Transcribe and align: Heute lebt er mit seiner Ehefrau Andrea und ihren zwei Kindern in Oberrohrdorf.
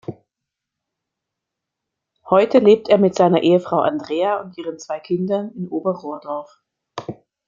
Heute 2.27 2.57
lebt 2.57 2.89
er 2.89 2.97
mit 2.97 3.13
seiner 3.13 3.43
Ehefrau 3.43 3.81
Andrea 3.81 4.41
und 4.41 4.57
ihren 4.57 4.79
zwei 4.79 4.99
Kindern 4.99 5.51
in 5.53 5.67
Oberrohrdorf. 5.69 6.49